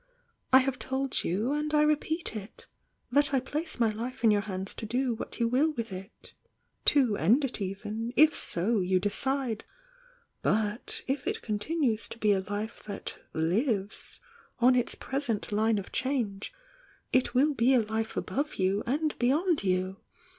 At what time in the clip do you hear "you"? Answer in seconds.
1.23-1.51, 5.39-5.47, 8.79-8.99, 18.55-18.81, 19.63-19.97